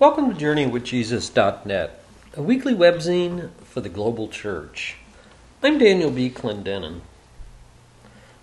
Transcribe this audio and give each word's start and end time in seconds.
Welcome 0.00 0.34
to 0.34 0.44
JourneyWithJesus.net, 0.44 2.04
a 2.36 2.42
weekly 2.42 2.74
webzine 2.74 3.50
for 3.62 3.80
the 3.80 3.88
global 3.88 4.26
church. 4.26 4.96
I'm 5.62 5.78
Daniel 5.78 6.10
B. 6.10 6.30
Clendenin. 6.30 7.02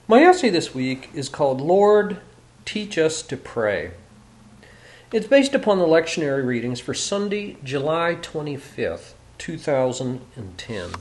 My 0.07 0.23
essay 0.23 0.49
this 0.49 0.73
week 0.73 1.09
is 1.13 1.27
called 1.27 1.59
Lord, 1.59 2.21
Teach 2.63 2.97
Us 2.97 3.21
to 3.23 3.35
Pray. 3.35 3.91
It's 5.11 5.27
based 5.27 5.53
upon 5.53 5.77
the 5.77 5.85
lectionary 5.85 6.45
readings 6.45 6.79
for 6.79 6.93
Sunday, 6.93 7.57
July 7.65 8.17
25th, 8.21 9.11
2010. 9.37 10.91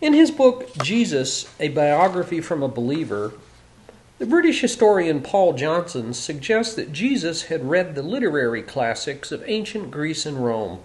In 0.00 0.14
his 0.14 0.30
book, 0.30 0.74
Jesus, 0.78 1.54
a 1.60 1.68
biography 1.68 2.40
from 2.40 2.62
a 2.62 2.68
believer, 2.68 3.34
the 4.18 4.26
British 4.26 4.60
historian 4.60 5.20
Paul 5.22 5.54
Johnson 5.54 6.14
suggests 6.14 6.74
that 6.74 6.92
Jesus 6.92 7.44
had 7.44 7.68
read 7.68 7.94
the 7.94 8.02
literary 8.02 8.62
classics 8.62 9.32
of 9.32 9.42
ancient 9.46 9.90
Greece 9.90 10.24
and 10.24 10.44
Rome. 10.44 10.80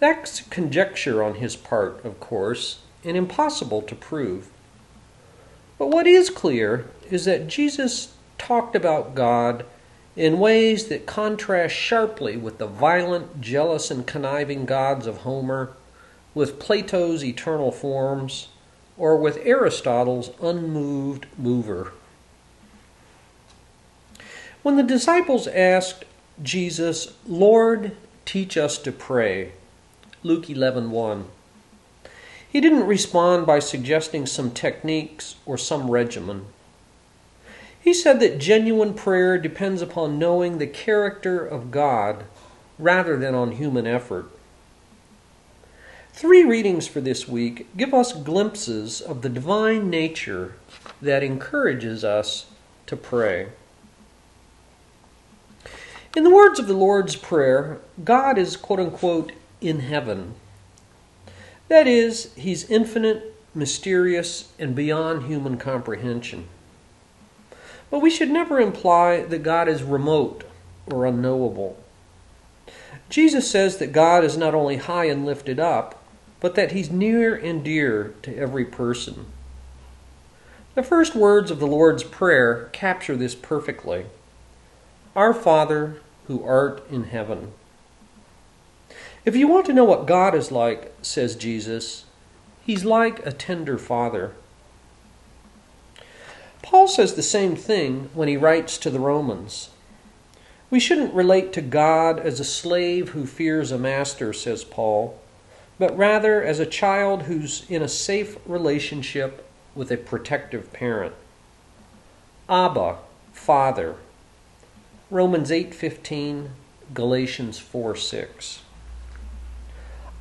That's 0.00 0.40
conjecture 0.42 1.22
on 1.22 1.36
his 1.36 1.54
part, 1.54 2.04
of 2.04 2.18
course, 2.18 2.80
and 3.04 3.16
impossible 3.16 3.82
to 3.82 3.94
prove. 3.94 4.48
But 5.78 5.90
what 5.90 6.06
is 6.06 6.30
clear 6.30 6.86
is 7.10 7.24
that 7.26 7.46
Jesus 7.46 8.14
talked 8.38 8.74
about 8.74 9.14
God 9.14 9.64
in 10.16 10.40
ways 10.40 10.88
that 10.88 11.06
contrast 11.06 11.76
sharply 11.76 12.36
with 12.36 12.58
the 12.58 12.66
violent, 12.66 13.40
jealous, 13.40 13.88
and 13.88 14.04
conniving 14.04 14.66
gods 14.66 15.06
of 15.06 15.18
Homer, 15.18 15.70
with 16.34 16.58
Plato's 16.58 17.24
eternal 17.24 17.70
forms, 17.70 18.48
or 18.98 19.16
with 19.16 19.38
Aristotle's 19.38 20.30
unmoved 20.42 21.26
mover. 21.38 21.92
When 24.62 24.76
the 24.76 24.82
disciples 24.82 25.46
asked 25.46 26.04
Jesus, 26.42 27.14
Lord, 27.26 27.96
teach 28.26 28.56
us 28.56 28.76
to 28.78 28.92
pray, 28.92 29.52
Luke 30.22 30.50
11:1, 30.50 31.24
he 32.50 32.60
didn't 32.60 32.86
respond 32.86 33.46
by 33.46 33.60
suggesting 33.60 34.26
some 34.26 34.50
techniques 34.50 35.36
or 35.46 35.56
some 35.56 35.90
regimen. 35.90 36.46
He 37.80 37.94
said 37.94 38.20
that 38.20 38.38
genuine 38.38 38.94
prayer 38.94 39.38
depends 39.38 39.80
upon 39.80 40.18
knowing 40.18 40.58
the 40.58 40.66
character 40.66 41.46
of 41.46 41.70
God 41.70 42.24
rather 42.78 43.16
than 43.16 43.34
on 43.34 43.52
human 43.52 43.86
effort. 43.86 44.28
Three 46.18 46.42
readings 46.42 46.88
for 46.88 47.00
this 47.00 47.28
week 47.28 47.68
give 47.76 47.94
us 47.94 48.12
glimpses 48.12 49.00
of 49.00 49.22
the 49.22 49.28
divine 49.28 49.88
nature 49.88 50.56
that 51.00 51.22
encourages 51.22 52.02
us 52.02 52.46
to 52.86 52.96
pray. 52.96 53.50
In 56.16 56.24
the 56.24 56.34
words 56.34 56.58
of 56.58 56.66
the 56.66 56.74
Lord's 56.74 57.14
Prayer, 57.14 57.78
God 58.02 58.36
is 58.36 58.56
quote 58.56 58.80
unquote 58.80 59.30
in 59.60 59.78
heaven. 59.78 60.34
That 61.68 61.86
is, 61.86 62.34
He's 62.34 62.68
infinite, 62.68 63.36
mysterious, 63.54 64.50
and 64.58 64.74
beyond 64.74 65.26
human 65.28 65.56
comprehension. 65.56 66.48
But 67.92 68.02
we 68.02 68.10
should 68.10 68.30
never 68.30 68.58
imply 68.58 69.22
that 69.22 69.44
God 69.44 69.68
is 69.68 69.84
remote 69.84 70.42
or 70.90 71.06
unknowable. 71.06 71.78
Jesus 73.08 73.48
says 73.48 73.78
that 73.78 73.92
God 73.92 74.24
is 74.24 74.36
not 74.36 74.52
only 74.52 74.78
high 74.78 75.04
and 75.04 75.24
lifted 75.24 75.60
up, 75.60 75.97
but 76.40 76.54
that 76.54 76.72
he's 76.72 76.90
near 76.90 77.34
and 77.34 77.64
dear 77.64 78.14
to 78.22 78.36
every 78.36 78.64
person. 78.64 79.26
The 80.74 80.82
first 80.82 81.14
words 81.14 81.50
of 81.50 81.58
the 81.58 81.66
Lord's 81.66 82.04
Prayer 82.04 82.68
capture 82.72 83.16
this 83.16 83.34
perfectly 83.34 84.06
Our 85.16 85.34
Father, 85.34 86.00
who 86.26 86.44
art 86.44 86.88
in 86.90 87.04
heaven. 87.04 87.52
If 89.24 89.34
you 89.34 89.48
want 89.48 89.66
to 89.66 89.72
know 89.72 89.84
what 89.84 90.06
God 90.06 90.34
is 90.34 90.52
like, 90.52 90.94
says 91.02 91.34
Jesus, 91.34 92.04
he's 92.64 92.84
like 92.84 93.24
a 93.26 93.32
tender 93.32 93.76
father. 93.76 94.32
Paul 96.62 96.86
says 96.86 97.14
the 97.14 97.22
same 97.22 97.56
thing 97.56 98.10
when 98.14 98.28
he 98.28 98.36
writes 98.36 98.78
to 98.78 98.90
the 98.90 99.00
Romans. 99.00 99.70
We 100.70 100.78
shouldn't 100.78 101.14
relate 101.14 101.52
to 101.54 101.62
God 101.62 102.20
as 102.20 102.38
a 102.38 102.44
slave 102.44 103.10
who 103.10 103.26
fears 103.26 103.72
a 103.72 103.78
master, 103.78 104.32
says 104.32 104.64
Paul 104.64 105.18
but 105.78 105.96
rather 105.96 106.42
as 106.42 106.58
a 106.58 106.66
child 106.66 107.22
who's 107.22 107.64
in 107.70 107.82
a 107.82 107.88
safe 107.88 108.36
relationship 108.46 109.48
with 109.74 109.90
a 109.90 109.96
protective 109.96 110.72
parent. 110.72 111.14
Abba, 112.48 112.98
Father. 113.32 113.94
Romans 115.10 115.50
8:15, 115.50 116.50
Galatians 116.92 117.58
4:6. 117.58 118.60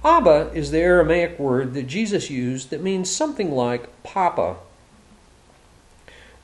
Abba 0.03 0.51
is 0.53 0.71
the 0.71 0.79
Aramaic 0.79 1.39
word 1.39 1.73
that 1.73 1.87
Jesus 1.87 2.29
used 2.29 2.69
that 2.69 2.83
means 2.83 3.09
something 3.09 3.51
like 3.51 3.89
papa. 4.03 4.57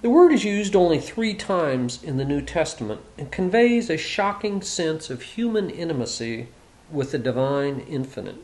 The 0.02 0.09
word 0.09 0.34
is 0.34 0.44
used 0.44 0.75
only 0.75 1.00
three 1.00 1.34
times 1.34 2.03
in 2.03 2.18
the 2.18 2.25
New 2.25 2.41
Testament 2.41 3.02
and 3.18 3.31
conveys 3.31 3.90
a 3.90 3.96
shocking 3.96 4.62
sense 4.62 5.09
of 5.09 5.22
human 5.22 5.69
intimacy 5.69 6.47
with 6.91 7.12
the 7.12 7.19
divine 7.19 7.79
infinite. 7.88 8.41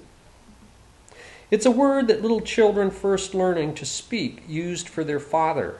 It's 1.51 1.65
a 1.65 1.71
word 1.71 2.07
that 2.07 2.21
little 2.21 2.41
children 2.41 2.91
first 2.91 3.33
learning 3.33 3.73
to 3.75 3.85
speak 3.85 4.43
used 4.47 4.87
for 4.87 5.03
their 5.03 5.19
father, 5.19 5.79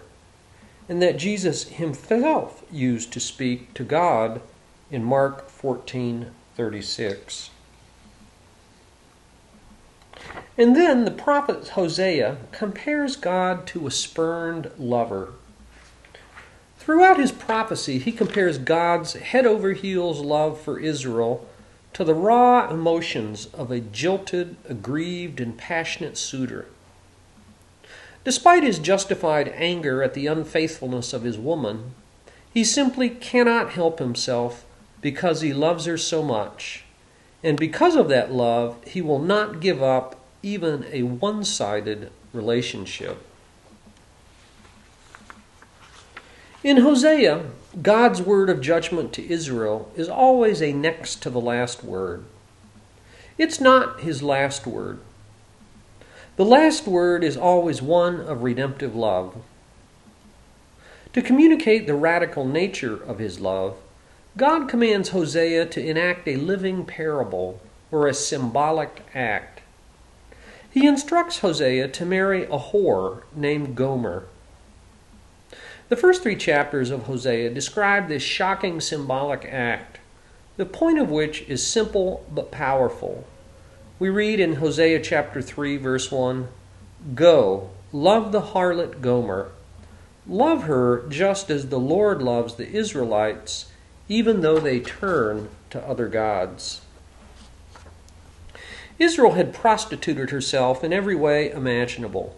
and 0.87 1.01
that 1.01 1.17
Jesus 1.17 1.67
himself 1.67 2.63
used 2.71 3.13
to 3.13 3.19
speak 3.19 3.73
to 3.75 3.83
God 3.83 4.41
in 4.89 5.03
Mark 5.03 5.49
14:36. 5.49 7.51
And 10.57 10.75
then 10.75 11.05
the 11.05 11.11
prophet 11.11 11.69
Hosea 11.69 12.37
compares 12.51 13.15
God 13.15 13.67
to 13.67 13.85
a 13.85 13.91
spurned 13.91 14.71
lover. 14.77 15.33
Throughout 16.77 17.19
his 17.19 17.31
prophecy, 17.31 17.99
he 17.99 18.11
compares 18.11 18.57
God's 18.57 19.13
head 19.13 19.45
over 19.45 19.73
heels 19.73 20.21
love 20.21 20.59
for 20.59 20.79
Israel 20.79 21.47
to 21.93 22.03
the 22.03 22.13
raw 22.13 22.69
emotions 22.71 23.47
of 23.53 23.71
a 23.71 23.79
jilted, 23.79 24.55
aggrieved, 24.67 25.39
and 25.39 25.57
passionate 25.57 26.17
suitor. 26.17 26.67
Despite 28.23 28.63
his 28.63 28.79
justified 28.79 29.47
anger 29.55 30.03
at 30.03 30.13
the 30.13 30.27
unfaithfulness 30.27 31.13
of 31.13 31.23
his 31.23 31.37
woman, 31.37 31.93
he 32.53 32.63
simply 32.63 33.09
cannot 33.09 33.71
help 33.71 33.99
himself 33.99 34.65
because 35.01 35.41
he 35.41 35.53
loves 35.53 35.85
her 35.85 35.97
so 35.97 36.21
much. 36.21 36.83
And 37.43 37.57
because 37.57 37.95
of 37.95 38.09
that 38.09 38.31
love, 38.31 38.83
he 38.85 39.01
will 39.01 39.19
not 39.19 39.61
give 39.61 39.81
up 39.81 40.17
even 40.43 40.85
a 40.91 41.03
one 41.03 41.43
sided 41.43 42.11
relationship. 42.33 43.25
In 46.63 46.77
Hosea, 46.77 47.45
God's 47.83 48.19
word 48.19 48.49
of 48.49 48.61
judgment 48.61 49.13
to 49.13 49.31
Israel 49.31 49.91
is 49.95 50.09
always 50.09 50.59
a 50.59 50.73
next 50.73 51.21
to 51.21 51.29
the 51.29 51.39
last 51.39 51.83
word. 51.83 52.25
It's 53.37 53.61
not 53.61 53.99
his 53.99 54.23
last 54.23 54.65
word. 54.65 54.99
The 56.35 56.45
last 56.45 56.87
word 56.87 57.23
is 57.23 57.37
always 57.37 57.79
one 57.79 58.21
of 58.21 58.41
redemptive 58.41 58.95
love. 58.95 59.35
To 61.13 61.21
communicate 61.21 61.85
the 61.85 61.93
radical 61.93 62.43
nature 62.43 62.95
of 62.95 63.19
his 63.19 63.39
love, 63.39 63.77
God 64.35 64.67
commands 64.67 65.09
Hosea 65.09 65.67
to 65.67 65.85
enact 65.85 66.27
a 66.27 66.37
living 66.37 66.85
parable 66.85 67.61
or 67.91 68.07
a 68.07 68.15
symbolic 68.15 69.05
act. 69.13 69.61
He 70.71 70.87
instructs 70.87 71.39
Hosea 71.39 71.89
to 71.89 72.05
marry 72.05 72.45
a 72.45 72.57
whore 72.57 73.23
named 73.35 73.75
Gomer 73.75 74.25
the 75.89 75.95
first 75.95 76.21
three 76.21 76.35
chapters 76.35 76.91
of 76.91 77.03
Hosea 77.03 77.49
describe 77.49 78.07
this 78.07 78.21
shocking 78.21 78.79
symbolic 78.79 79.43
act, 79.45 79.99
the 80.55 80.65
point 80.65 80.99
of 80.99 81.09
which 81.09 81.41
is 81.49 81.65
simple 81.65 82.25
but 82.31 82.51
powerful. 82.51 83.25
We 83.97 84.09
read 84.09 84.39
in 84.39 84.55
Hosea 84.55 85.01
chapter 85.01 85.41
3, 85.41 85.77
verse 85.77 86.11
1 86.11 86.47
Go, 87.15 87.71
love 87.91 88.31
the 88.31 88.41
harlot 88.41 89.01
Gomer. 89.01 89.49
Love 90.27 90.63
her 90.63 91.07
just 91.09 91.49
as 91.49 91.69
the 91.69 91.79
Lord 91.79 92.21
loves 92.21 92.53
the 92.55 92.69
Israelites, 92.69 93.71
even 94.07 94.41
though 94.41 94.59
they 94.59 94.79
turn 94.79 95.49
to 95.71 95.83
other 95.87 96.07
gods. 96.07 96.81
Israel 98.99 99.31
had 99.31 99.53
prostituted 99.53 100.29
herself 100.29 100.83
in 100.83 100.93
every 100.93 101.15
way 101.15 101.49
imaginable 101.49 102.35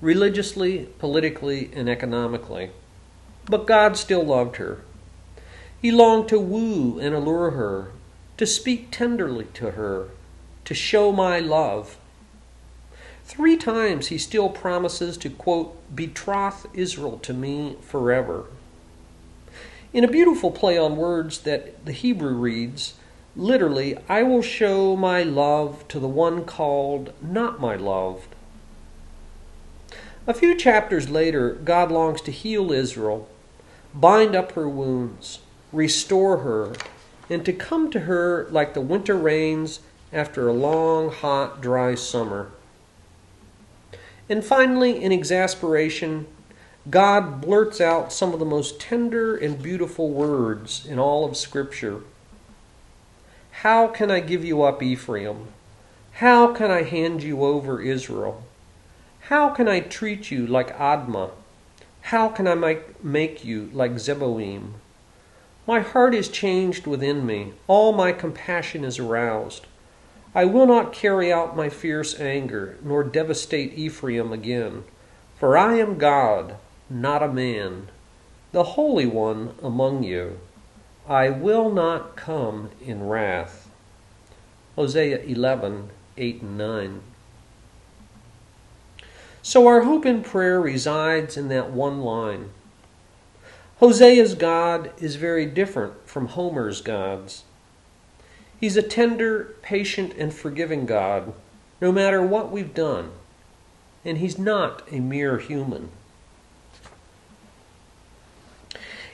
religiously, 0.00 0.86
politically, 0.98 1.70
and 1.74 1.88
economically. 1.88 2.70
But 3.46 3.66
God 3.66 3.96
still 3.96 4.24
loved 4.24 4.56
her. 4.56 4.80
He 5.80 5.90
longed 5.90 6.28
to 6.30 6.40
woo 6.40 6.98
and 6.98 7.14
allure 7.14 7.50
her, 7.50 7.90
to 8.38 8.46
speak 8.46 8.90
tenderly 8.90 9.46
to 9.54 9.72
her, 9.72 10.08
to 10.64 10.74
show 10.74 11.12
my 11.12 11.38
love. 11.40 11.98
Three 13.24 13.56
times 13.56 14.08
he 14.08 14.18
still 14.18 14.48
promises 14.48 15.16
to, 15.18 15.30
quote, 15.30 15.76
betroth 15.94 16.66
Israel 16.74 17.18
to 17.18 17.34
me 17.34 17.76
forever. 17.82 18.46
In 19.92 20.04
a 20.04 20.08
beautiful 20.08 20.50
play 20.50 20.76
on 20.76 20.96
words 20.96 21.40
that 21.40 21.84
the 21.84 21.92
Hebrew 21.92 22.34
reads, 22.34 22.94
literally, 23.36 23.96
I 24.08 24.22
will 24.22 24.42
show 24.42 24.96
my 24.96 25.22
love 25.22 25.86
to 25.88 25.98
the 26.00 26.08
one 26.08 26.44
called 26.44 27.12
not 27.22 27.60
my 27.60 27.76
loved. 27.76 28.34
A 30.26 30.34
few 30.34 30.56
chapters 30.56 31.10
later, 31.10 31.52
God 31.52 31.92
longs 31.92 32.22
to 32.22 32.30
heal 32.30 32.72
Israel, 32.72 33.28
bind 33.94 34.34
up 34.34 34.52
her 34.52 34.68
wounds, 34.68 35.40
restore 35.72 36.38
her, 36.38 36.74
and 37.30 37.44
to 37.44 37.52
come 37.52 37.90
to 37.90 38.00
her 38.00 38.46
like 38.50 38.74
the 38.74 38.80
winter 38.80 39.16
rains 39.16 39.80
after 40.12 40.48
a 40.48 40.52
long, 40.52 41.10
hot, 41.10 41.60
dry 41.60 41.94
summer. 41.94 42.50
And 44.28 44.44
finally, 44.44 45.02
in 45.02 45.12
exasperation, 45.12 46.26
God 46.90 47.40
blurts 47.40 47.80
out 47.80 48.12
some 48.12 48.32
of 48.32 48.38
the 48.38 48.44
most 48.44 48.80
tender 48.80 49.36
and 49.36 49.62
beautiful 49.62 50.10
words 50.10 50.84
in 50.86 50.98
all 50.98 51.24
of 51.24 51.36
Scripture. 51.36 52.00
How 53.62 53.86
can 53.86 54.10
I 54.10 54.20
give 54.20 54.44
you 54.44 54.62
up, 54.62 54.82
Ephraim? 54.82 55.48
How 56.12 56.52
can 56.52 56.70
I 56.70 56.82
hand 56.82 57.22
you 57.22 57.42
over, 57.44 57.80
Israel? 57.80 58.44
How 59.20 59.48
can 59.48 59.66
I 59.66 59.80
treat 59.80 60.30
you 60.30 60.46
like 60.46 60.76
Admah? 60.76 61.30
How 62.14 62.28
can 62.28 62.46
I 62.46 62.54
make, 62.54 63.02
make 63.04 63.44
you 63.44 63.70
like 63.72 63.94
Zeboim? 63.94 64.74
My 65.66 65.80
heart 65.80 66.14
is 66.14 66.28
changed 66.28 66.86
within 66.86 67.26
me, 67.26 67.54
all 67.66 67.92
my 67.92 68.12
compassion 68.12 68.84
is 68.84 69.00
aroused. 69.00 69.66
I 70.32 70.44
will 70.44 70.68
not 70.68 70.92
carry 70.92 71.32
out 71.32 71.56
my 71.56 71.68
fierce 71.68 72.20
anger, 72.20 72.78
nor 72.84 73.02
devastate 73.02 73.76
Ephraim 73.76 74.32
again. 74.32 74.84
For 75.40 75.58
I 75.58 75.74
am 75.78 75.98
God, 75.98 76.54
not 76.88 77.20
a 77.20 77.26
man, 77.26 77.88
the 78.52 78.62
Holy 78.62 79.06
One 79.06 79.56
among 79.60 80.04
you. 80.04 80.38
I 81.08 81.30
will 81.30 81.68
not 81.68 82.14
come 82.14 82.70
in 82.80 83.08
wrath. 83.08 83.68
Hosea 84.76 85.18
11, 85.18 85.90
8 86.16 86.42
and 86.42 86.58
9. 86.58 87.00
So 89.46 89.66
our 89.66 89.82
hope 89.82 90.06
in 90.06 90.22
prayer 90.22 90.58
resides 90.58 91.36
in 91.36 91.48
that 91.48 91.70
one 91.70 92.00
line. 92.00 92.48
Hosea's 93.78 94.34
God 94.34 94.90
is 94.96 95.16
very 95.16 95.44
different 95.44 96.08
from 96.08 96.28
Homer's 96.28 96.80
gods. 96.80 97.44
He's 98.58 98.78
a 98.78 98.82
tender, 98.82 99.54
patient, 99.60 100.14
and 100.16 100.32
forgiving 100.32 100.86
God, 100.86 101.34
no 101.78 101.92
matter 101.92 102.22
what 102.22 102.50
we've 102.50 102.72
done. 102.72 103.10
And 104.02 104.16
he's 104.16 104.38
not 104.38 104.82
a 104.90 104.98
mere 104.98 105.36
human. 105.36 105.90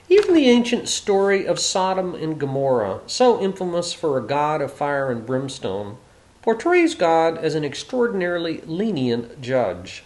Even 0.09 0.35
the 0.35 0.49
ancient 0.49 0.89
story 0.89 1.45
of 1.45 1.59
Sodom 1.59 2.15
and 2.15 2.39
Gomorrah, 2.39 3.01
so 3.09 3.43
infamous 3.43 3.93
for 3.93 4.17
a 4.17 4.25
God 4.25 4.63
of 4.63 4.73
fire 4.73 5.11
and 5.11 5.27
brimstone, 5.27 5.97
portrays 6.41 6.95
God 6.95 7.37
as 7.37 7.57
an 7.57 7.65
extraordinarily 7.65 8.61
lenient 8.61 9.43
judge. 9.43 10.05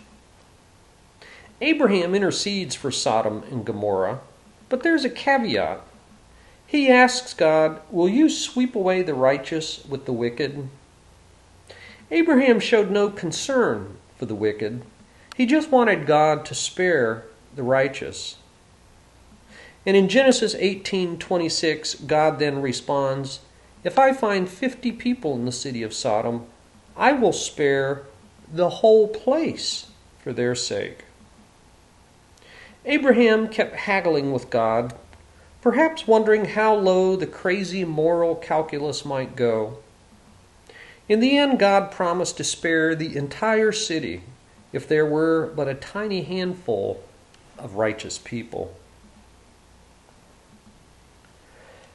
Abraham 1.61 2.15
intercedes 2.15 2.75
for 2.75 2.91
Sodom 2.91 3.45
and 3.51 3.65
Gomorrah, 3.65 4.21
but 4.69 4.83
there's 4.83 5.05
a 5.05 5.11
caveat. 5.11 5.81
He 6.67 6.91
asks 6.91 7.35
God, 7.35 7.81
Will 7.91 8.09
you 8.09 8.29
sweep 8.29 8.75
away 8.75 9.03
the 9.03 9.15
righteous 9.15 9.85
with 9.85 10.06
the 10.06 10.12
wicked? 10.12 10.69
Abraham 12.11 12.59
showed 12.59 12.91
no 12.91 13.09
concern 13.09 13.97
for 14.19 14.27
the 14.27 14.35
wicked. 14.35 14.83
He 15.37 15.47
just 15.47 15.71
wanted 15.71 16.06
God 16.06 16.45
to 16.47 16.55
spare 16.55 17.25
the 17.55 17.62
righteous. 17.62 18.37
And 19.87 19.97
in 19.97 20.09
Genesis 20.09 20.55
18:26, 20.59 21.95
God 21.95 22.39
then 22.39 22.62
responds, 22.62 23.41
"If 23.85 23.99
I 23.99 24.12
find 24.12 24.49
50 24.49 24.93
people 24.93 25.35
in 25.35 25.45
the 25.45 25.53
city 25.53 25.83
of 25.83 25.95
Sodom, 25.95 26.47
I 26.97 27.12
will 27.12 27.33
spare 27.33 28.03
the 28.53 28.71
whole 28.71 29.09
place 29.09 29.87
for 30.23 30.33
their 30.33 30.55
sake." 30.55 31.05
Abraham 32.87 33.49
kept 33.49 33.77
haggling 33.77 34.31
with 34.33 34.51
God, 34.51 34.95
perhaps 35.63 36.07
wondering 36.07 36.45
how 36.45 36.75
low 36.75 37.17
the 37.17 37.27
crazy 37.27 37.85
moral 37.85 38.35
calculus 38.35 39.05
might 39.05 39.37
go. 39.37 39.79
In 41.09 41.21
the 41.21 41.37
end, 41.37 41.59
God 41.59 41.91
promised 41.91 42.37
to 42.37 42.45
spare 42.45 42.95
the 42.95 43.17
entire 43.17 43.73
city 43.73 44.23
if 44.73 44.87
there 44.87 45.07
were 45.07 45.53
but 45.55 45.69
a 45.69 45.75
tiny 45.75 46.23
handful 46.23 47.03
of 47.59 47.77
righteous 47.77 48.19
people. 48.19 48.75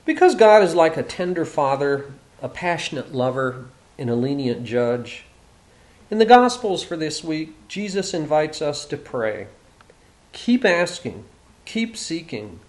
Because 0.05 0.33
God 0.33 0.63
is 0.63 0.73
like 0.73 0.97
a 0.97 1.03
tender 1.03 1.45
father, 1.45 2.11
a 2.41 2.49
passionate 2.49 3.13
lover, 3.13 3.65
and 3.97 4.09
a 4.09 4.15
lenient 4.15 4.63
judge, 4.63 5.25
in 6.09 6.17
the 6.17 6.25
Gospels 6.25 6.83
for 6.83 6.97
this 6.97 7.23
week, 7.23 7.53
Jesus 7.67 8.15
invites 8.15 8.61
us 8.61 8.85
to 8.85 8.97
pray. 8.97 9.47
Keep 10.31 10.63
asking, 10.65 11.25
keep 11.65 11.97
seeking, 11.97 12.59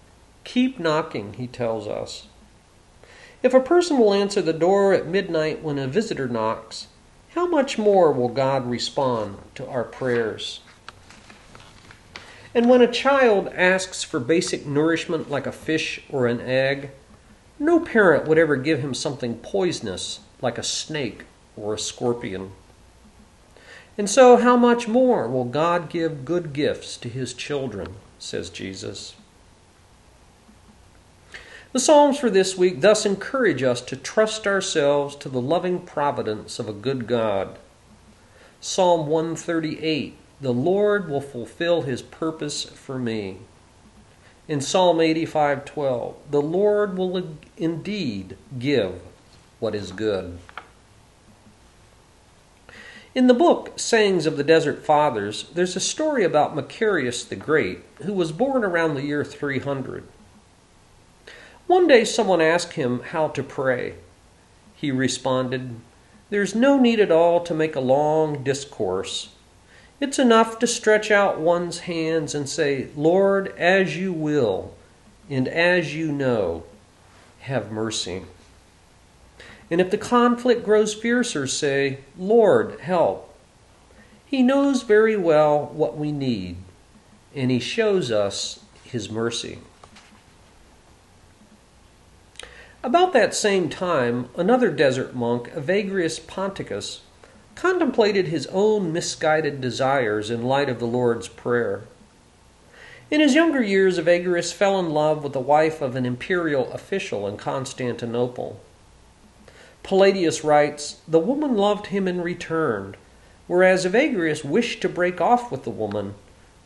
keep 0.43 0.79
knocking, 0.79 1.33
he 1.33 1.47
tells 1.47 1.87
us. 1.87 2.27
If 3.43 3.53
a 3.53 3.59
person 3.59 3.97
will 3.97 4.13
answer 4.13 4.41
the 4.41 4.53
door 4.53 4.93
at 4.93 5.07
midnight 5.07 5.63
when 5.63 5.79
a 5.79 5.87
visitor 5.87 6.27
knocks, 6.27 6.87
how 7.33 7.47
much 7.47 7.77
more 7.77 8.11
will 8.11 8.29
God 8.29 8.69
respond 8.69 9.37
to 9.55 9.67
our 9.67 9.83
prayers? 9.83 10.59
And 12.53 12.69
when 12.69 12.81
a 12.81 12.91
child 12.91 13.47
asks 13.55 14.03
for 14.03 14.19
basic 14.19 14.65
nourishment 14.65 15.29
like 15.29 15.47
a 15.47 15.51
fish 15.51 16.01
or 16.09 16.27
an 16.27 16.41
egg, 16.41 16.91
no 17.57 17.79
parent 17.79 18.27
would 18.27 18.37
ever 18.37 18.57
give 18.57 18.79
him 18.79 18.93
something 18.93 19.35
poisonous 19.35 20.19
like 20.41 20.57
a 20.57 20.63
snake 20.63 21.23
or 21.55 21.73
a 21.73 21.79
scorpion. 21.79 22.51
And 24.01 24.09
so, 24.09 24.37
how 24.37 24.57
much 24.57 24.87
more 24.87 25.27
will 25.27 25.45
God 25.45 25.87
give 25.87 26.25
good 26.25 26.53
gifts 26.53 26.97
to 26.97 27.07
his 27.07 27.35
children, 27.35 27.97
says 28.17 28.49
Jesus. 28.49 29.13
The 31.71 31.79
Psalms 31.79 32.17
for 32.17 32.31
this 32.31 32.57
week 32.57 32.81
thus 32.81 33.05
encourage 33.05 33.61
us 33.61 33.79
to 33.81 33.95
trust 33.95 34.47
ourselves 34.47 35.15
to 35.17 35.29
the 35.29 35.39
loving 35.39 35.81
providence 35.81 36.57
of 36.57 36.67
a 36.67 36.73
good 36.73 37.05
God. 37.05 37.59
Psalm 38.59 39.05
138 39.05 40.17
The 40.41 40.51
Lord 40.51 41.07
will 41.07 41.21
fulfill 41.21 41.83
his 41.83 42.01
purpose 42.01 42.63
for 42.63 42.97
me. 42.97 43.37
In 44.47 44.61
Psalm 44.61 44.97
85:12 44.97 46.15
The 46.31 46.41
Lord 46.41 46.97
will 46.97 47.37
indeed 47.55 48.35
give 48.57 48.99
what 49.59 49.75
is 49.75 49.91
good. 49.91 50.39
In 53.13 53.27
the 53.27 53.33
book 53.33 53.73
Sayings 53.75 54.25
of 54.25 54.37
the 54.37 54.43
Desert 54.43 54.85
Fathers, 54.85 55.49
there's 55.53 55.75
a 55.75 55.81
story 55.81 56.23
about 56.23 56.55
Macarius 56.55 57.25
the 57.25 57.35
Great, 57.35 57.79
who 58.03 58.13
was 58.13 58.31
born 58.31 58.63
around 58.63 58.95
the 58.95 59.03
year 59.03 59.25
300. 59.25 60.05
One 61.67 61.87
day 61.87 62.05
someone 62.05 62.39
asked 62.39 62.73
him 62.73 63.01
how 63.01 63.27
to 63.29 63.43
pray. 63.43 63.95
He 64.75 64.91
responded, 64.91 65.75
There's 66.29 66.55
no 66.55 66.79
need 66.79 67.01
at 67.01 67.11
all 67.11 67.41
to 67.43 67.53
make 67.53 67.75
a 67.75 67.81
long 67.81 68.43
discourse. 68.43 69.31
It's 69.99 70.17
enough 70.17 70.57
to 70.59 70.67
stretch 70.67 71.11
out 71.11 71.37
one's 71.37 71.79
hands 71.79 72.33
and 72.33 72.47
say, 72.47 72.87
Lord, 72.95 73.53
as 73.57 73.97
you 73.97 74.13
will, 74.13 74.73
and 75.29 75.49
as 75.49 75.93
you 75.93 76.13
know, 76.13 76.63
have 77.41 77.73
mercy. 77.73 78.23
And 79.71 79.79
if 79.79 79.89
the 79.89 79.97
conflict 79.97 80.65
grows 80.65 80.93
fiercer, 80.93 81.47
say, 81.47 81.99
Lord, 82.17 82.81
help. 82.81 83.33
He 84.25 84.43
knows 84.43 84.83
very 84.83 85.15
well 85.15 85.71
what 85.73 85.97
we 85.97 86.11
need, 86.11 86.57
and 87.33 87.49
He 87.49 87.59
shows 87.59 88.11
us 88.11 88.59
His 88.83 89.09
mercy. 89.09 89.59
About 92.83 93.13
that 93.13 93.33
same 93.33 93.69
time, 93.69 94.27
another 94.35 94.71
desert 94.71 95.15
monk, 95.15 95.49
Evagrius 95.53 96.19
Ponticus, 96.19 97.01
contemplated 97.53 98.27
his 98.27 98.47
own 98.47 98.91
misguided 98.91 99.61
desires 99.61 100.31
in 100.31 100.41
light 100.41 100.67
of 100.67 100.79
the 100.79 100.87
Lord's 100.87 101.27
Prayer. 101.27 101.83
In 103.11 103.19
his 103.19 103.35
younger 103.35 103.61
years, 103.61 103.99
Evagrius 103.99 104.51
fell 104.51 104.79
in 104.79 104.89
love 104.89 105.23
with 105.23 105.33
the 105.33 105.39
wife 105.39 105.79
of 105.79 105.95
an 105.95 106.07
imperial 106.07 106.71
official 106.71 107.27
in 107.27 107.37
Constantinople. 107.37 108.59
Palladius 109.83 110.43
writes, 110.43 111.01
The 111.07 111.19
woman 111.19 111.55
loved 111.55 111.87
him 111.87 112.07
in 112.07 112.21
return, 112.21 112.95
whereas 113.47 113.85
Evagrius 113.85 114.43
wished 114.43 114.81
to 114.81 114.89
break 114.89 115.19
off 115.19 115.51
with 115.51 115.63
the 115.63 115.69
woman, 115.69 116.15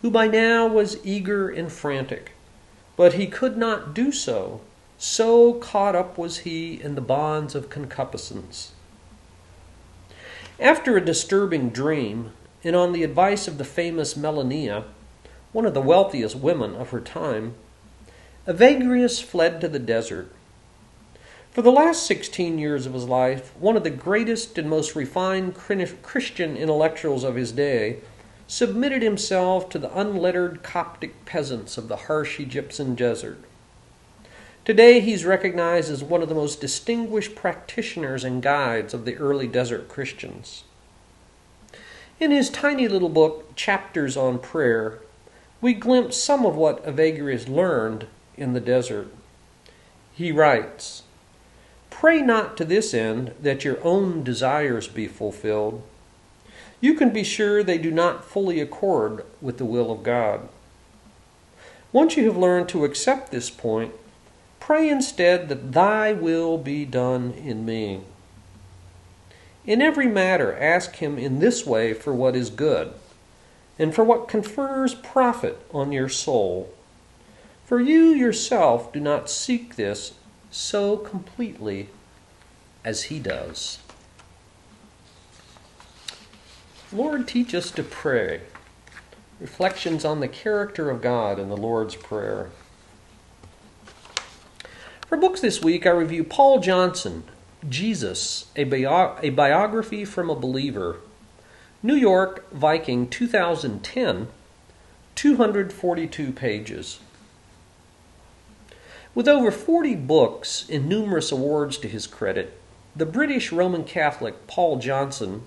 who 0.02 0.12
by 0.12 0.28
now 0.28 0.68
was 0.68 1.04
eager 1.06 1.50
and 1.50 1.72
frantic. 1.72 2.32
But 2.96 3.14
he 3.14 3.28
could 3.28 3.58
not 3.58 3.94
do 3.94 4.12
so, 4.12 4.62
so 4.98 5.54
caught 5.54 5.96
up 5.96 6.18
was 6.18 6.40
he 6.40 6.82
in 6.82 6.96
the 6.96 7.02
bonds 7.02 7.56
of 7.56 7.70
concupiscence. 7.70 8.72
After 10.60 10.96
a 10.96 11.04
disturbing 11.04 11.70
dream, 11.70 12.32
and 12.64 12.76
on 12.76 12.94
the 12.94 13.04
advice 13.04 13.48
of 13.48 13.58
the 13.58 13.66
famous 13.66 14.16
Melania, 14.16 14.86
one 15.52 15.66
of 15.66 15.74
the 15.74 15.82
wealthiest 15.82 16.36
women 16.36 16.76
of 16.76 16.90
her 16.90 17.02
time, 17.02 17.56
Evagrius 18.48 19.22
fled 19.22 19.60
to 19.62 19.68
the 19.68 19.80
desert. 19.80 20.32
For 21.56 21.62
the 21.62 21.72
last 21.72 22.06
16 22.06 22.60
years 22.60 22.86
of 22.86 22.94
his 22.94 23.06
life, 23.06 23.56
one 23.58 23.78
of 23.78 23.86
the 23.86 23.90
greatest 23.90 24.58
and 24.58 24.70
most 24.70 24.94
refined 24.94 25.56
Christian 25.56 26.58
intellectuals 26.58 27.24
of 27.24 27.36
his 27.36 27.54
day 27.54 28.00
submitted 28.46 29.02
himself 29.02 29.70
to 29.70 29.80
the 29.80 29.98
unlettered 29.98 30.64
Coptic 30.64 31.24
peasants 31.24 31.78
of 31.78 31.88
the 31.88 31.96
harsh 31.96 32.42
Egyptian 32.42 32.94
desert. 32.94 33.38
Today, 34.66 35.00
he's 35.00 35.24
recognized 35.24 35.90
as 35.90 36.04
one 36.04 36.22
of 36.22 36.28
the 36.28 36.36
most 36.36 36.60
distinguished 36.60 37.36
practitioners 37.36 38.26
and 38.26 38.44
guides 38.44 38.94
of 38.94 39.06
the 39.06 39.16
early 39.16 39.48
desert 39.48 39.88
Christians. 39.88 40.66
In 42.20 42.32
his 42.32 42.50
tiny 42.50 42.90
little 42.90 43.08
book, 43.08 43.56
Chapters 43.56 44.18
on 44.18 44.40
Prayer, 44.40 45.00
we 45.62 45.74
glimpse 45.74 46.18
some 46.18 46.46
of 46.46 46.58
what 46.58 46.86
Evagrius 46.86 47.48
learned 47.48 48.08
in 48.36 48.52
the 48.52 48.60
desert. 48.60 49.08
He 50.12 50.34
writes, 50.34 51.04
Pray 52.06 52.22
not 52.22 52.56
to 52.56 52.64
this 52.64 52.94
end 52.94 53.34
that 53.42 53.66
your 53.66 53.84
own 53.84 54.24
desires 54.24 54.88
be 54.88 55.08
fulfilled. 55.08 55.82
You 56.80 56.94
can 56.94 57.10
be 57.10 57.24
sure 57.24 57.64
they 57.64 57.80
do 57.80 57.90
not 57.90 58.24
fully 58.24 58.60
accord 58.60 59.26
with 59.42 59.58
the 59.58 59.66
will 59.66 59.92
of 59.92 60.04
God. 60.04 60.48
Once 61.92 62.16
you 62.16 62.28
have 62.28 62.38
learned 62.38 62.70
to 62.70 62.86
accept 62.86 63.32
this 63.32 63.50
point, 63.50 63.92
pray 64.60 64.88
instead 64.88 65.50
that 65.50 65.72
thy 65.72 66.14
will 66.14 66.60
be 66.60 66.86
done 66.86 67.34
in 67.44 67.66
me. 67.66 68.02
In 69.66 69.82
every 69.82 70.06
matter, 70.08 70.56
ask 70.56 70.98
him 70.98 71.18
in 71.18 71.40
this 71.40 71.66
way 71.66 71.92
for 71.96 72.14
what 72.14 72.36
is 72.36 72.52
good, 72.52 72.94
and 73.80 73.96
for 73.96 74.04
what 74.04 74.28
confers 74.28 74.94
profit 74.94 75.58
on 75.74 75.92
your 75.92 76.10
soul 76.10 76.72
for 77.66 77.82
you 77.82 78.14
yourself 78.14 78.94
do 78.94 79.00
not 79.00 79.28
seek 79.28 79.76
this 79.76 80.14
so 80.56 80.96
completely 80.96 81.90
as 82.86 83.04
he 83.04 83.20
does. 83.20 83.80
Lord, 86.94 87.28
teach 87.28 87.54
us 87.54 87.72
to 87.72 87.84
pray. 87.84 88.40
Reflections 89.42 90.06
on 90.06 90.22
the 90.22 90.30
character 90.30 90.90
of 90.90 91.02
God 91.02 91.40
in 91.40 91.50
the 91.50 91.58
Lord's 91.58 91.96
Prayer. 91.96 92.52
For 95.10 95.18
books 95.18 95.42
this 95.42 95.62
week, 95.62 95.86
I 95.86 95.90
review 95.90 96.24
Paul 96.24 96.62
Johnson, 96.62 97.26
Jesus, 97.68 98.46
a, 98.56 98.64
bio- 98.64 99.18
a 99.22 99.32
biography 99.32 100.06
from 100.06 100.30
a 100.30 100.36
believer. 100.36 101.02
New 101.84 101.96
York, 101.96 102.50
Viking, 102.54 103.10
2010, 103.10 104.30
242 105.16 106.32
pages. 106.32 107.00
With 109.16 109.30
over 109.30 109.50
40 109.50 109.96
books 109.96 110.68
and 110.70 110.90
numerous 110.90 111.32
awards 111.32 111.78
to 111.78 111.88
his 111.88 112.06
credit, 112.06 112.52
the 112.94 113.06
British 113.06 113.50
Roman 113.50 113.86
Catholic 113.86 114.46
Paul 114.46 114.78
Johnson 114.78 115.44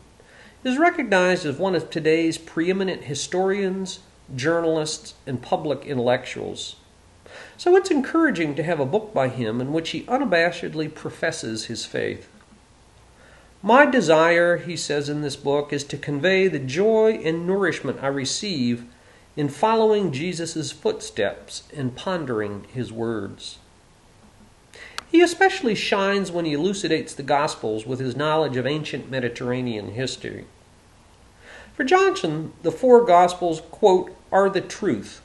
is 0.65 0.79
recognized 0.79 1.45
as 1.45 1.59
one 1.59 1.75
of 1.75 1.91
today's 1.91 2.39
preeminent 2.39 3.05
historians, 3.05 4.01
journalists, 4.35 5.13
and 5.27 5.43
public 5.43 5.85
intellectuals. 5.85 6.77
So 7.59 7.77
it's 7.77 7.91
encouraging 7.91 8.55
to 8.55 8.63
have 8.63 8.81
a 8.81 8.87
book 8.87 9.13
by 9.13 9.29
him 9.29 9.61
in 9.61 9.75
which 9.75 9.91
he 9.91 10.05
unabashedly 10.05 10.95
professes 10.95 11.67
his 11.67 11.85
faith. 11.85 12.27
My 13.63 13.85
desire, 13.85 14.57
he 14.57 14.79
says 14.79 15.11
in 15.11 15.21
this 15.21 15.37
book, 15.37 15.75
is 15.75 15.85
to 15.85 15.99
convey 15.99 16.49
the 16.49 16.59
joy 16.59 17.21
and 17.23 17.47
nourishment 17.47 17.99
I 18.03 18.07
receive 18.07 18.87
in 19.39 19.49
following 19.49 20.11
Jesus' 20.11 20.73
footsteps 20.73 21.63
and 21.73 21.95
pondering 21.95 22.67
his 22.73 22.93
words. 22.93 23.59
He 25.13 25.21
especially 25.21 25.77
shines 25.77 26.33
when 26.33 26.45
he 26.45 26.55
elucidates 26.55 27.15
the 27.15 27.23
Gospels 27.23 27.87
with 27.87 28.01
his 28.01 28.17
knowledge 28.17 28.57
of 28.57 28.67
ancient 28.67 29.09
Mediterranean 29.09 29.93
history. 29.93 30.47
For 31.73 31.85
Johnson, 31.85 32.53
the 32.65 32.73
four 32.73 33.05
Gospels, 33.05 33.63
quote, 33.71 34.13
are 34.33 34.51
the 34.51 34.61
truth. 34.61 35.23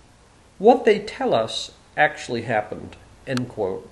What 0.59 0.85
they 0.85 0.99
tell 0.99 1.33
us 1.33 1.71
actually 1.97 2.43
happened, 2.43 2.95
end 3.25 3.49
quote. 3.49 3.89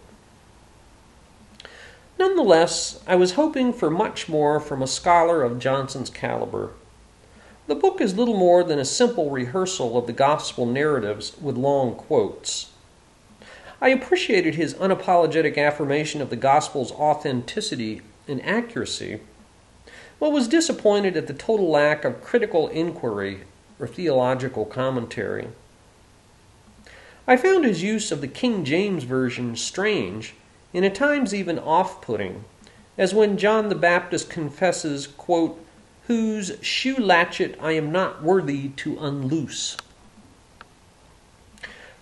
Nonetheless, 2.20 3.00
I 3.08 3.16
was 3.16 3.34
hoping 3.34 3.74
for 3.74 3.90
much 3.90 4.30
more 4.30 4.60
from 4.60 4.84
a 4.84 4.88
scholar 4.88 5.42
of 5.42 5.58
Johnson's 5.58 6.12
caliber. 6.12 6.74
The 7.72 7.76
book 7.76 8.02
is 8.02 8.18
little 8.18 8.36
more 8.36 8.66
than 8.66 8.80
a 8.80 8.84
simple 8.84 9.30
rehearsal 9.30 9.98
of 9.98 10.06
the 10.06 10.12
gospel 10.12 10.66
narratives 10.66 11.38
with 11.40 11.56
long 11.56 11.96
quotes. 11.96 12.70
I 13.80 13.88
appreciated 13.88 14.56
his 14.56 14.74
unapologetic 14.74 15.58
affirmation 15.58 16.22
of 16.22 16.30
the 16.30 16.36
gospel's 16.36 16.92
authenticity 16.92 18.02
and 18.28 18.46
accuracy, 18.46 19.22
but 20.20 20.34
was 20.34 20.50
disappointed 20.50 21.16
at 21.16 21.28
the 21.28 21.34
total 21.34 21.70
lack 21.70 22.04
of 22.04 22.22
critical 22.22 22.68
inquiry 22.68 23.44
or 23.80 23.88
theological 23.88 24.66
commentary. 24.66 25.48
I 27.26 27.38
found 27.38 27.64
his 27.64 27.82
use 27.82 28.12
of 28.12 28.20
the 28.20 28.28
King 28.28 28.66
James 28.66 29.06
Version 29.06 29.56
strange 29.56 30.34
and 30.74 30.84
at 30.84 30.94
times 30.94 31.34
even 31.34 31.58
off 31.58 32.02
putting, 32.02 32.44
as 32.98 33.14
when 33.14 33.38
John 33.38 33.70
the 33.70 33.76
Baptist 33.76 34.30
confesses, 34.30 35.08
quote, 35.08 35.58
whose 36.08 36.58
shoe 36.62 36.98
latchet 36.98 37.58
I 37.62 37.74
am 37.74 37.92
not 37.92 38.24
worthy 38.24 38.70
to 38.70 38.98
unloose. 39.00 39.78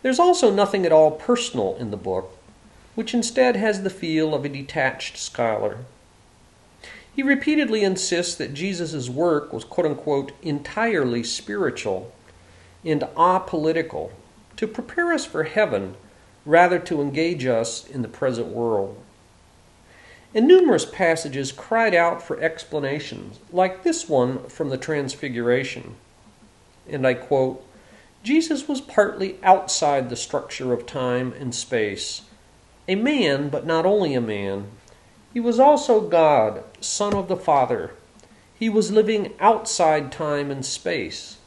There's 0.01 0.19
also 0.19 0.49
nothing 0.51 0.85
at 0.85 0.91
all 0.91 1.11
personal 1.11 1.75
in 1.77 1.91
the 1.91 1.97
book, 1.97 2.37
which 2.95 3.13
instead 3.13 3.55
has 3.55 3.83
the 3.83 3.89
feel 3.89 4.33
of 4.33 4.45
a 4.45 4.49
detached 4.49 5.17
scholar. 5.17 5.79
He 7.13 7.21
repeatedly 7.23 7.83
insists 7.83 8.35
that 8.35 8.53
Jesus' 8.53 9.09
work 9.09 9.51
was 9.51 9.65
quote 9.65 9.85
unquote 9.85 10.31
entirely 10.41 11.23
spiritual 11.23 12.13
and 12.85 13.01
apolitical, 13.17 14.11
to 14.55 14.67
prepare 14.67 15.11
us 15.11 15.25
for 15.25 15.43
heaven 15.43 15.95
rather 16.45 16.79
to 16.79 17.01
engage 17.01 17.45
us 17.45 17.85
in 17.85 18.01
the 18.01 18.07
present 18.07 18.47
world 18.47 18.97
and 20.33 20.47
numerous 20.47 20.85
passages 20.85 21.51
cried 21.51 21.95
out 21.95 22.21
for 22.21 22.39
explanations, 22.39 23.39
like 23.51 23.83
this 23.83 24.07
one 24.07 24.47
from 24.47 24.69
the 24.69 24.77
Transfiguration. 24.77 25.95
And 26.87 27.05
I 27.05 27.15
quote 27.15 27.65
Jesus 28.23 28.67
was 28.67 28.81
partly 28.81 29.37
outside 29.41 30.09
the 30.09 30.15
structure 30.15 30.73
of 30.73 30.85
time 30.85 31.33
and 31.33 31.55
space, 31.55 32.23
a 32.87 32.95
man, 32.95 33.49
but 33.49 33.65
not 33.65 33.85
only 33.85 34.13
a 34.13 34.21
man. 34.21 34.67
He 35.33 35.39
was 35.39 35.59
also 35.59 36.01
God, 36.01 36.63
Son 36.81 37.13
of 37.13 37.27
the 37.27 37.37
Father. 37.37 37.91
He 38.53 38.67
was 38.67 38.91
living 38.91 39.33
outside 39.39 40.11
time 40.11 40.51
and 40.51 40.65
space, 40.65 41.37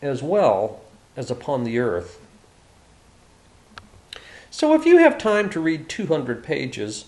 as 0.00 0.22
well 0.22 0.80
as 1.16 1.30
upon 1.30 1.64
the 1.64 1.78
earth. 1.78 2.18
So 4.50 4.74
if 4.74 4.86
you 4.86 4.98
have 4.98 5.18
time 5.18 5.50
to 5.50 5.60
read 5.60 5.88
200 5.88 6.42
pages, 6.42 7.06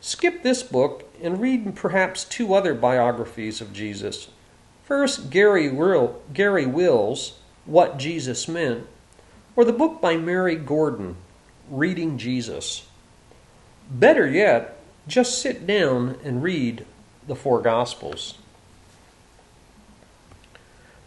Skip 0.00 0.42
this 0.42 0.62
book 0.62 1.04
and 1.22 1.40
read 1.40 1.76
perhaps 1.76 2.24
two 2.24 2.54
other 2.54 2.74
biographies 2.74 3.60
of 3.60 3.72
Jesus. 3.72 4.28
First, 4.84 5.30
Gary, 5.30 5.68
Will, 5.68 6.22
Garry 6.32 6.66
Wills' 6.66 7.38
What 7.66 7.98
Jesus 7.98 8.48
Meant, 8.48 8.86
or 9.54 9.64
the 9.64 9.72
book 9.72 10.00
by 10.00 10.16
Mary 10.16 10.56
Gordon, 10.56 11.16
Reading 11.70 12.18
Jesus. 12.18 12.86
Better 13.90 14.26
yet, 14.26 14.78
just 15.06 15.40
sit 15.40 15.66
down 15.66 16.18
and 16.24 16.42
read 16.42 16.86
the 17.26 17.36
four 17.36 17.60
Gospels. 17.60 18.38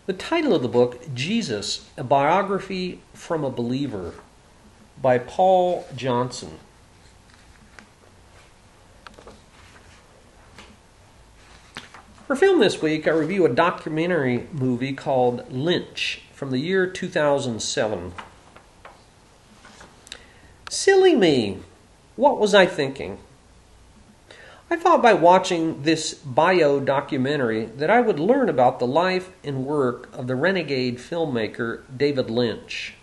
The 0.05 0.13
title 0.13 0.53
of 0.53 0.61
the 0.61 0.67
book, 0.67 1.13
Jesus, 1.13 1.89
a 1.97 2.03
biography 2.03 3.01
from 3.13 3.43
a 3.43 3.49
believer, 3.49 4.13
by 5.01 5.17
Paul 5.17 5.85
Johnson. 5.95 6.59
For 12.33 12.39
film 12.39 12.61
this 12.61 12.81
week, 12.81 13.07
I 13.07 13.11
review 13.11 13.45
a 13.45 13.53
documentary 13.53 14.47
movie 14.51 14.93
called 14.93 15.51
Lynch 15.51 16.23
from 16.33 16.49
the 16.49 16.57
year 16.57 16.87
2007. 16.87 18.11
Silly 20.67 21.15
me! 21.15 21.59
What 22.15 22.39
was 22.39 22.55
I 22.55 22.65
thinking? 22.65 23.19
I 24.71 24.77
thought 24.77 25.03
by 25.03 25.13
watching 25.13 25.83
this 25.83 26.15
bio 26.15 26.79
documentary 26.79 27.65
that 27.65 27.91
I 27.91 28.01
would 28.01 28.19
learn 28.19 28.49
about 28.49 28.79
the 28.79 28.87
life 28.87 29.29
and 29.43 29.67
work 29.67 30.09
of 30.11 30.25
the 30.25 30.35
renegade 30.35 30.97
filmmaker 30.97 31.81
David 31.95 32.31
Lynch. 32.31 32.95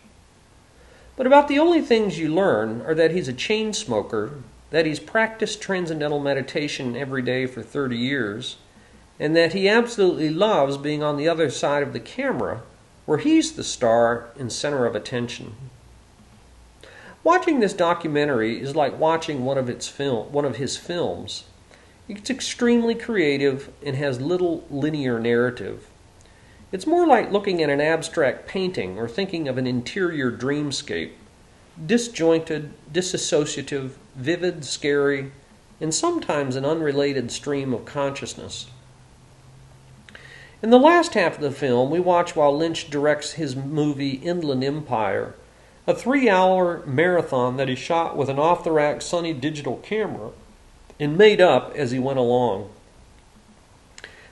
But 1.14 1.28
about 1.28 1.46
the 1.46 1.60
only 1.60 1.82
things 1.82 2.18
you 2.18 2.34
learn 2.34 2.82
are 2.82 2.96
that 2.96 3.12
he's 3.12 3.28
a 3.28 3.32
chain 3.32 3.74
smoker, 3.74 4.40
that 4.70 4.86
he's 4.86 4.98
practiced 4.98 5.62
transcendental 5.62 6.18
meditation 6.18 6.96
every 6.96 7.22
day 7.22 7.46
for 7.46 7.62
30 7.62 7.96
years, 7.96 8.56
and 9.20 9.36
that 9.36 9.52
he 9.52 9.68
absolutely 9.68 10.30
loves 10.30 10.78
being 10.78 11.02
on 11.02 11.18
the 11.18 11.28
other 11.28 11.50
side 11.50 11.82
of 11.82 11.92
the 11.92 12.00
camera, 12.00 12.62
where 13.04 13.18
he's 13.18 13.52
the 13.52 13.62
star 13.62 14.30
and 14.38 14.50
center 14.50 14.86
of 14.86 14.96
attention. 14.96 15.54
Watching 17.22 17.60
this 17.60 17.74
documentary 17.74 18.58
is 18.62 18.74
like 18.74 18.98
watching 18.98 19.44
one 19.44 19.58
of 19.58 19.68
its 19.68 19.86
film, 19.88 20.32
one 20.32 20.46
of 20.46 20.56
his 20.56 20.78
films. 20.78 21.44
It's 22.08 22.30
extremely 22.30 22.94
creative 22.94 23.70
and 23.84 23.94
has 23.94 24.22
little 24.22 24.64
linear 24.70 25.20
narrative. 25.20 25.86
It's 26.72 26.86
more 26.86 27.06
like 27.06 27.30
looking 27.30 27.62
at 27.62 27.68
an 27.68 27.80
abstract 27.80 28.48
painting 28.48 28.98
or 28.98 29.06
thinking 29.06 29.48
of 29.48 29.58
an 29.58 29.66
interior 29.66 30.32
dreamscape. 30.32 31.12
Disjointed, 31.84 32.72
disassociative, 32.90 33.90
vivid, 34.16 34.64
scary, 34.64 35.32
and 35.78 35.94
sometimes 35.94 36.56
an 36.56 36.64
unrelated 36.64 37.30
stream 37.30 37.74
of 37.74 37.84
consciousness. 37.84 38.68
In 40.62 40.68
the 40.68 40.78
last 40.78 41.14
half 41.14 41.36
of 41.36 41.40
the 41.40 41.50
film, 41.50 41.90
we 41.90 42.00
watch 42.00 42.36
while 42.36 42.54
Lynch 42.54 42.90
directs 42.90 43.32
his 43.32 43.56
movie 43.56 44.16
Inland 44.16 44.62
Empire, 44.62 45.34
a 45.86 45.94
three 45.94 46.28
hour 46.28 46.82
marathon 46.84 47.56
that 47.56 47.68
he 47.68 47.74
shot 47.74 48.14
with 48.14 48.28
an 48.28 48.38
off 48.38 48.62
the 48.62 48.70
rack 48.70 48.98
Sony 48.98 49.38
digital 49.38 49.78
camera 49.78 50.32
and 50.98 51.16
made 51.16 51.40
up 51.40 51.74
as 51.74 51.92
he 51.92 51.98
went 51.98 52.18
along. 52.18 52.68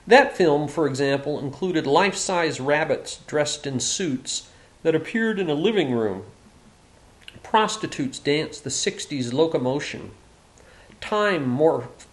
That 0.07 0.37
film, 0.37 0.69
for 0.69 0.87
example, 0.87 1.39
included 1.39 1.87
life 1.87 2.15
size 2.15 2.61
rabbits 2.61 3.21
dressed 3.27 3.67
in 3.67 3.81
suits 3.81 4.51
that 4.83 4.95
appeared 4.95 5.39
in 5.39 5.49
a 5.49 5.55
living 5.55 5.93
room. 5.93 6.25
Prostitutes 7.43 8.19
danced 8.19 8.65
the 8.65 8.71
60s 8.71 9.33
locomotion. 9.33 10.11
Time 11.01 11.47
morphed, 11.47 12.05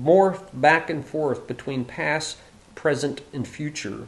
morphed 0.00 0.48
back 0.54 0.88
and 0.88 1.04
forth 1.04 1.46
between 1.46 1.84
past, 1.84 2.38
present, 2.74 3.20
and 3.32 3.46
future. 3.46 4.06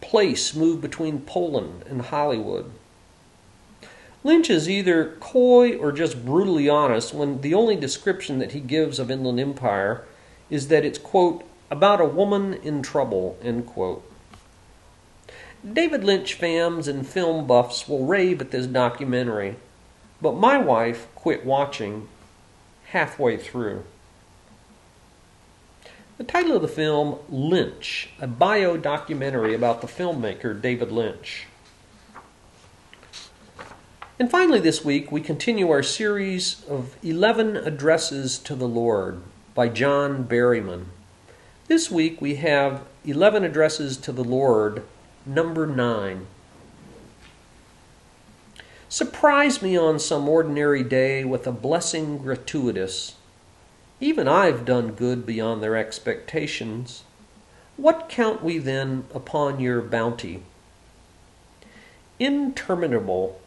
Place 0.00 0.54
moved 0.54 0.82
between 0.82 1.20
Poland 1.20 1.84
and 1.88 2.02
Hollywood. 2.02 2.70
Lynch 4.24 4.50
is 4.50 4.68
either 4.68 5.16
coy 5.20 5.76
or 5.76 5.92
just 5.92 6.24
brutally 6.24 6.68
honest 6.68 7.14
when 7.14 7.40
the 7.40 7.54
only 7.54 7.76
description 7.76 8.38
that 8.40 8.52
he 8.52 8.60
gives 8.60 8.98
of 8.98 9.10
Inland 9.10 9.38
Empire 9.38 10.04
is 10.50 10.68
that 10.68 10.84
it's, 10.84 10.98
quote, 10.98 11.44
about 11.70 12.00
a 12.00 12.04
woman 12.04 12.54
in 12.54 12.82
trouble, 12.82 13.38
end 13.42 13.66
quote. 13.66 14.02
David 15.64 16.04
Lynch 16.04 16.34
fans 16.34 16.86
and 16.86 17.06
film 17.06 17.46
buffs 17.46 17.88
will 17.88 18.06
rave 18.06 18.40
at 18.40 18.50
this 18.50 18.66
documentary, 18.66 19.56
but 20.20 20.36
my 20.36 20.58
wife 20.58 21.08
quit 21.14 21.44
watching 21.44 22.08
halfway 22.90 23.36
through. 23.36 23.84
The 26.18 26.24
title 26.24 26.56
of 26.56 26.62
the 26.62 26.68
film, 26.68 27.18
Lynch, 27.28 28.08
a 28.18 28.26
bio 28.26 28.78
documentary 28.78 29.54
about 29.54 29.82
the 29.82 29.86
filmmaker 29.86 30.58
David 30.58 30.90
Lynch. 30.90 31.44
And 34.18 34.30
finally, 34.30 34.60
this 34.60 34.82
week, 34.82 35.12
we 35.12 35.20
continue 35.20 35.70
our 35.70 35.82
series 35.82 36.64
of 36.70 36.96
11 37.02 37.58
Addresses 37.58 38.38
to 38.38 38.54
the 38.54 38.66
Lord 38.66 39.20
by 39.54 39.68
John 39.68 40.24
Berryman. 40.24 40.86
This 41.68 41.90
week, 41.90 42.22
we 42.22 42.36
have 42.36 42.86
11 43.04 43.44
Addresses 43.44 43.98
to 43.98 44.10
the 44.10 44.24
Lord, 44.24 44.84
number 45.26 45.66
9. 45.66 46.26
Surprise 48.88 49.60
me 49.60 49.76
on 49.76 49.98
some 49.98 50.26
ordinary 50.30 50.82
day 50.82 51.24
with 51.24 51.46
a 51.46 51.52
blessing 51.52 52.16
gratuitous. 52.16 53.16
Even 54.00 54.28
I've 54.28 54.64
done 54.64 54.92
good 54.92 55.24
beyond 55.24 55.62
their 55.62 55.76
expectations. 55.76 57.04
What 57.76 58.08
count 58.08 58.42
we 58.42 58.58
then 58.58 59.04
upon 59.14 59.60
your 59.60 59.80
bounty? 59.80 60.42
Interminable 62.18 63.40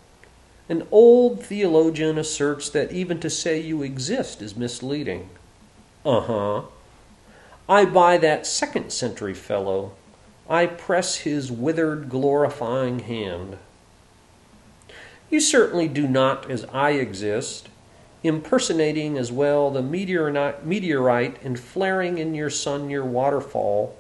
an 0.69 0.87
old 0.91 1.43
theologian 1.43 2.19
asserts 2.19 2.69
that 2.69 2.91
even 2.91 3.19
to 3.19 3.29
say 3.29 3.59
you 3.59 3.81
exist 3.81 4.39
is 4.39 4.55
misleading. 4.55 5.29
Uh 6.05 6.21
huh. 6.21 6.61
I 7.67 7.85
buy 7.85 8.17
that 8.19 8.45
second 8.45 8.91
century 8.91 9.33
fellow. 9.33 9.93
I 10.47 10.67
press 10.67 11.17
his 11.17 11.51
withered, 11.51 12.09
glorifying 12.09 12.99
hand. 12.99 13.57
You 15.31 15.39
certainly 15.39 15.88
do 15.88 16.07
not, 16.07 16.49
as 16.49 16.65
I 16.71 16.91
exist, 16.91 17.69
impersonating 18.23 19.17
as 19.17 19.32
well 19.32 19.71
the 19.71 19.82
meteorite 19.82 21.41
and 21.43 21.60
flaring 21.60 22.17
in 22.17 22.36
your 22.36 22.49
sun 22.49 22.89
your 22.89 23.05
waterfall, 23.05 23.95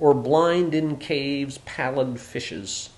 or 0.00 0.14
blind 0.14 0.74
in 0.74 0.96
caves 0.96 1.58
pallid 1.58 2.18
fishes. 2.18 2.90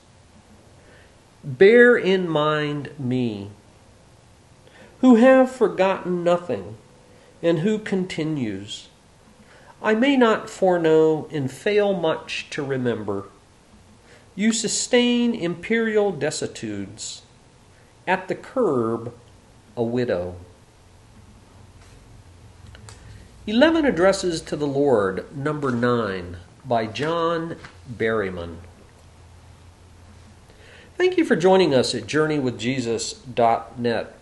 Bear 1.42 1.96
in 1.96 2.29
mind 2.29 2.90
me, 2.98 3.50
who 5.00 5.16
have 5.16 5.50
forgotten 5.50 6.24
nothing, 6.24 6.79
and 7.42 7.59
who 7.59 7.79
continues. 7.79 8.88
I 9.83 9.94
may 9.94 10.16
not 10.16 10.48
foreknow 10.48 11.29
and 11.31 11.50
fail 11.50 11.92
much 11.92 12.46
to 12.50 12.64
remember. 12.64 13.24
You 14.35 14.50
sustain 14.50 15.35
imperial 15.35 16.11
desuetudes, 16.11 17.20
at 18.07 18.29
the 18.29 18.35
curb, 18.35 19.12
a 19.77 19.83
widow. 19.83 20.37
Eleven 23.46 23.85
Addresses 23.85 24.40
to 24.40 24.57
the 24.57 24.66
Lord, 24.66 25.26
number 25.37 25.70
nine, 25.70 26.38
by 26.64 26.87
John 26.87 27.57
Berryman. 27.92 28.57
Thank 30.96 31.18
you 31.18 31.26
for 31.26 31.37
joining 31.37 31.74
us 31.74 31.94
at 31.94 32.04
JourneyWithJesus.net 32.04 34.14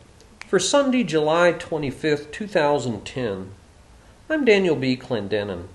for 0.49 0.59
Sunday, 0.59 1.05
July 1.05 1.53
25th, 1.53 2.33
2010. 2.33 3.53
I'm 4.29 4.45
Daniel 4.45 4.75
B. 4.75 4.97
Clendenin. 4.97 5.69